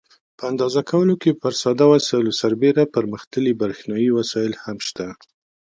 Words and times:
په 0.37 0.43
اندازه 0.51 0.81
کولو 0.91 1.13
کې 1.21 1.39
پر 1.41 1.53
ساده 1.61 1.85
وسایلو 1.93 2.37
سربیره 2.41 2.83
پرمختللي 2.95 3.53
برېښنایي 3.61 4.09
وسایل 4.17 4.53
هم 4.63 4.77
شته. 4.87 5.05